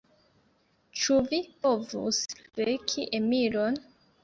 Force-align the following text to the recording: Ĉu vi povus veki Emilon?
Ĉu 1.01 1.17
vi 1.33 1.41
povus 1.67 2.23
veki 2.63 3.09
Emilon? 3.21 3.81